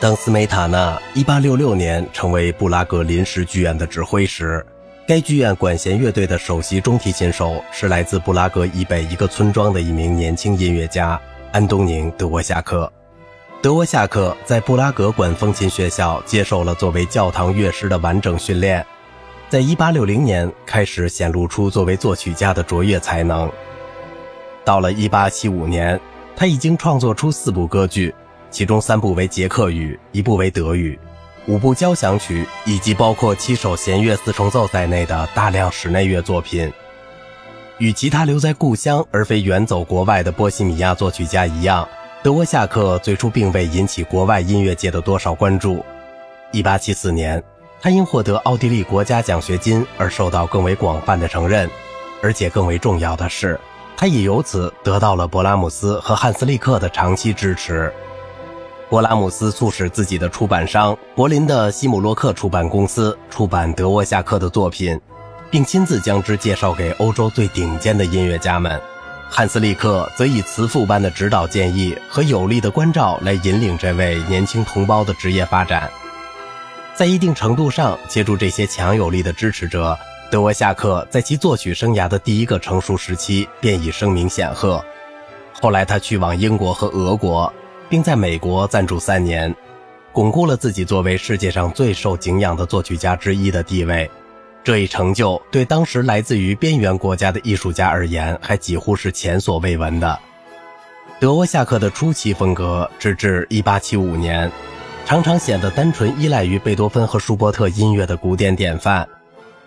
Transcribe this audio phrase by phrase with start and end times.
[0.00, 4.64] 当斯梅塔纳1866年成为布拉格临时剧院的指挥时，
[5.06, 11.20] 该剧院管弦乐队的首席中提琴手是来自布拉格以北一个村庄的一名年轻音乐家
[11.52, 12.90] 安东宁·德沃夏克。
[13.60, 18.84] 德沃夏克在布拉格管风琴学校接受了作为教堂乐师的完整训练，
[19.50, 23.52] 在1860年开始显露出作为作曲家的卓越才能。
[24.64, 26.00] 到了1875年，
[26.34, 28.14] 他已经创作出四部歌剧。
[28.50, 30.98] 其中三部为捷克语，一部为德语，
[31.46, 36.70] 五部交响曲，以及包括七首弦乐四重奏在内的大量室内乐作品。
[37.78, 41.88] 与其他留在故乡而非远走国外的波西米亚作曲家一样，
[42.22, 45.82] 德沃夏克最初并未引起国外音乐界的多少关注。
[46.52, 47.42] 1874年，
[47.80, 51.70] 他因获得奥地利国家奖学金而受到更为广泛的承认，
[52.20, 53.58] 而且更为重要的是，
[53.96, 57.90] 他也由此得到了勃拉姆斯和汉斯利克的长期支持。
[58.90, 65.00] 勃拉姆斯促使自己的出版商柏林的西姆洛克出版公司出版德沃夏克的作品，
[65.48, 68.80] 并亲自将之介绍给欧洲最顶尖的音乐家们。
[69.30, 75.88] 汉斯利克则以慈父般的指导建议和有力的关照来引领这位年轻同胞的职业发展。
[76.92, 79.96] 在一定程度上，借助这些强有力的支持者，
[80.32, 84.84] 德沃夏克在其作曲生涯的第一个成熟时期便已声名显赫。
[85.60, 87.52] 后来，他去往英国和俄国。
[87.90, 89.54] 并在美国暂住三年，
[90.12, 94.08] 巩固了自己作为世界上最受敬仰的作曲家之一的地位。
[94.62, 100.18] 这一成就对当时来自于边缘国家的艺术家而言，还几乎是前所未闻的。
[101.18, 104.52] 德沃夏克的初期风格，直至1875年，
[105.04, 109.06] 常常显得单纯依赖于贝多芬和舒伯特音乐的古典典范。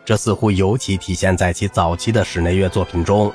[0.05, 3.31] 这似乎尤其体现在其早期的室内乐作品中，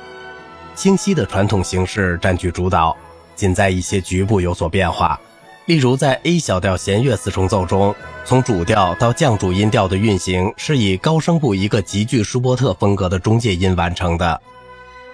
[0.75, 2.95] 清晰的传统形式占据主导。
[3.39, 5.17] 仅在一些局部有所变化，
[5.65, 7.95] 例如在 A 小调弦乐四重奏中，
[8.25, 14.41] 从主调到降主音调的运行是以高声部一个极具舒伯特风格的中介音完成的。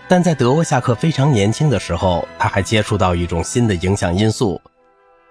[0.07, 4.59] 但在德沃夏克非常年轻的时候，他还接触到一种新的影响因素。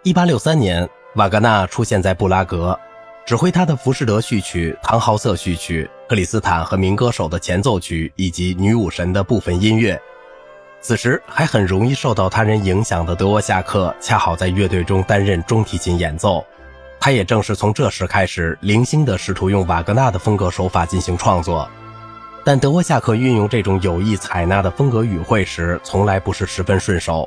[0.04, 2.78] 1863年，瓦格纳出现在布拉格，
[3.27, 10.00] 指挥他的《浮士德序曲》《唐豪瑟序曲》《克里斯坦和民歌手的前奏曲》以及《女武神》的部分音乐。
[10.84, 16.45] 此时还很容易受到他人影响的德沃夏克，恰好在乐队中担任中提琴演奏。
[17.00, 21.67] 他也正是从这时开始，零星地试图用瓦格纳的风格手法进行创作。
[22.45, 27.27] 但德沃夏克运用这种有意采纳的风格语汇时，从来不是十分顺手。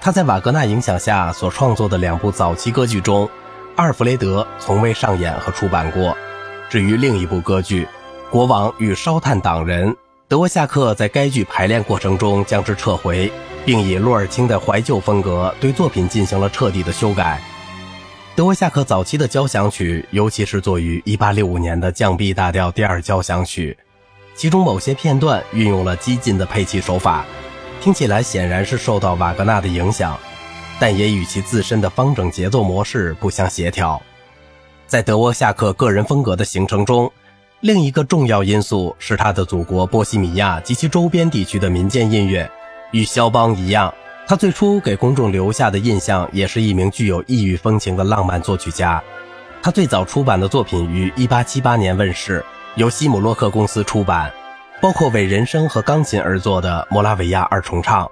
[0.00, 3.24] 他在瓦格纳影响下所创作的两部早期歌剧中，
[3.76, 6.16] 《阿尔弗雷德》从未上演和出版过。
[6.68, 7.84] 至于另一部歌剧
[8.32, 9.92] 《国王与烧炭党人》。
[10.26, 13.30] 德沃夏克在该剧排练过程中将之撤回，
[13.66, 17.42] 并以洛尔钦的怀旧风格对作品进行了彻底的修改。
[18.34, 23.76] 德沃夏克早期的交响曲，尤其是作于1865年的降 B 大调第二交响曲，
[24.34, 27.26] 其中某些片段运用了激进的配器手法，
[27.82, 30.18] 听起来显然是受到瓦格纳的影响，
[30.80, 34.00] 但也与其自身的方整节奏模式不相协调。
[34.86, 37.12] 在德沃夏克个人风格的形成中。
[37.64, 42.46] 另一个重要因素是他的祖国波西米亚及其周边地区的民间音乐。
[42.90, 43.90] 与肖邦一样，
[44.26, 49.02] 他最初给公众留下的印象也是一名具有异域风情的浪漫作曲家。
[49.62, 54.30] 他最早出版的作品于1878年问世，由西姆洛克公司出版，
[54.82, 58.04] 包括为人声和钢琴而作的《摩拉维亚二重唱》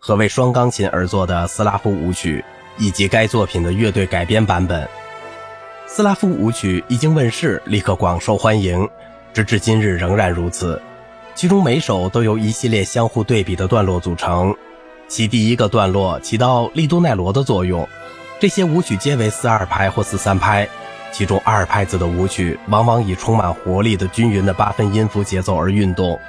[0.00, 2.44] 和为双钢琴而作的《斯拉夫舞曲》，
[2.84, 4.88] 以及该作品的乐队改编版本。
[5.90, 8.86] 斯拉夫舞曲一经问世，立刻广受欢迎，
[9.32, 10.80] 直至今日仍然如此。
[11.34, 14.54] 其中每首都由一系列相互对比的段落组成，
[15.08, 17.88] 其第一个段落起到利多奈罗的作用。
[18.38, 20.68] 这些舞曲皆为四二拍或四三拍，
[21.10, 26.20] 其中二拍子的舞曲往往以充满活力的均匀的八分音符节奏而运动，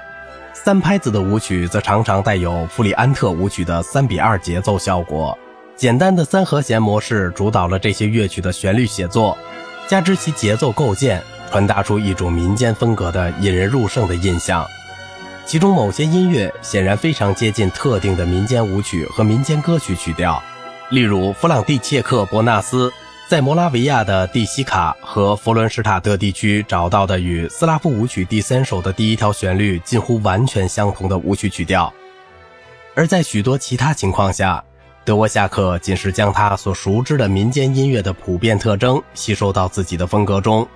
[0.54, 5.38] 三拍子的舞曲则常常带有弗里安特舞曲的三比二节奏效果。
[5.80, 9.38] 简单的三和弦模式主导了这些乐曲的旋律写作，
[9.88, 14.68] 加之其节奏构建，传达出一种民间风格的引人入胜的印象。
[15.46, 20.44] 其中某些音乐显然非常接近特定的民间舞曲和民间歌曲曲调，
[20.90, 22.92] 例如弗朗蒂切克·伯纳斯
[23.30, 31.94] 在摩拉维亚的蒂西卡和佛伦施塔特地区找到的与斯拉夫舞曲第三首的第一条旋律近乎完全相同的舞曲曲调，
[32.96, 34.62] 而在许多其他情况下。
[35.10, 40.68] 德沃夏克仅是将他所熟知的民间音乐的普遍特征吸收到自己的风格中，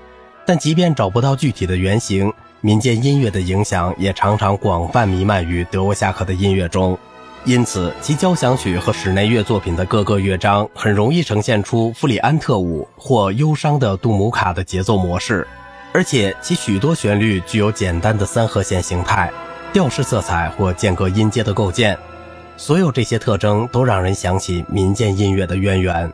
[0.44, 6.98] 但即便找不到具体的原型，民间音乐的影响也常常广泛弥漫于德沃夏克的音乐中。
[7.46, 15.48] 因此其交响曲和室内乐作品的各个乐章很容易呈现出弗里安特舞或忧伤的杜姆卡的节奏模式，
[15.94, 19.32] 而且其许多旋律具有简单的三和弦形态、
[19.72, 21.96] 调式色彩或间隔音阶的构建。
[22.64, 26.10] 所有这些特征都让人想起民间音乐的渊源。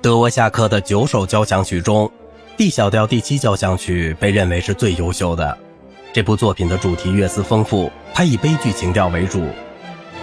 [0.00, 2.08] 德沃夏克的九首交响曲中
[2.56, 5.58] ，D 小调第七交响曲被认为是最优秀的。
[6.12, 9.44] 这部作品的主题乐思丰富，它以悲剧情调为主，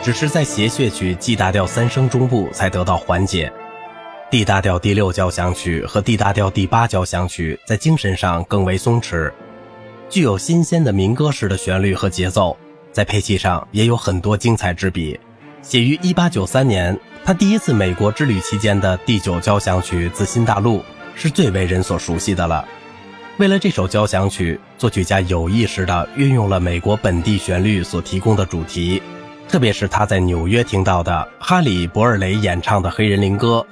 [0.01, 3.51] 只是在谐谑曲 G 大调三声中部才得到缓解。
[4.31, 9.29] D 大调第六交响曲和 D 大调第八交响曲在精神上更为松弛，
[10.09, 12.55] 具有新鲜的民歌式的旋律和节奏。
[12.95, 15.19] 在配器上也有很多精彩之笔。
[15.61, 20.79] 写于1893年，他第一次美国之旅期间的第九交响曲《自新大陆》
[21.13, 22.65] 是最为人所熟悉的了。
[23.37, 29.01] 为了这首交响曲，作曲家有意识地运用了美国本地旋律所提供的主题，
[29.49, 33.67] 特别是他在纽约听到的哈里·博尔雷演唱的黑人灵歌。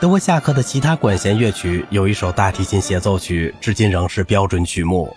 [0.00, 5.16] 德沃夏克的其他管弦乐曲有一首大提琴协奏曲，至今仍是标准曲目。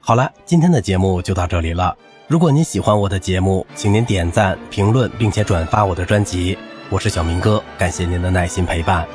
[0.00, 1.96] 好了，今天的节目就到这里了。
[2.34, 6.58] 如果您喜欢我的节目，请您点赞、评论，并且转发我的专辑。
[6.90, 9.06] 我是小明哥，感谢您的耐心陪伴。